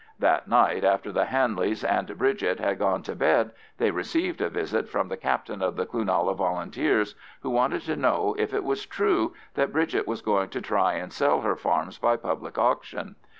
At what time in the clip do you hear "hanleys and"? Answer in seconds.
1.25-2.17